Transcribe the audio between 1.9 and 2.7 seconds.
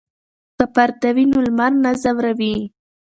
ځوروي.